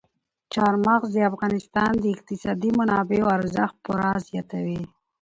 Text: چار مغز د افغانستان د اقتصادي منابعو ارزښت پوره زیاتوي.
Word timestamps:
چار 0.53 0.73
مغز 0.85 1.09
د 1.13 1.17
افغانستان 1.31 1.91
د 1.99 2.05
اقتصادي 2.15 2.69
منابعو 2.79 3.33
ارزښت 3.37 3.75
پوره 3.85 4.09
زیاتوي. 4.27 4.81